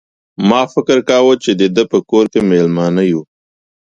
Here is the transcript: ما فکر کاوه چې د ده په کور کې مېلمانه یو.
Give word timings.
ما 0.49 0.61
فکر 0.73 0.97
کاوه 1.09 1.33
چې 1.43 1.51
د 1.59 1.63
ده 1.75 1.83
په 1.91 1.99
کور 2.09 2.25
کې 2.33 2.41
مېلمانه 2.51 3.03
یو. 3.11 3.21